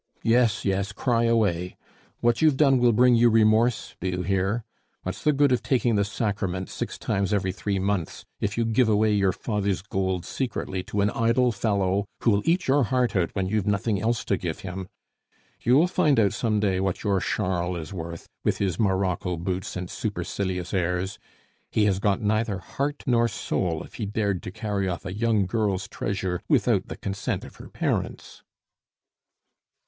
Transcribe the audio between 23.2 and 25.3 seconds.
soul if he dared to carry off a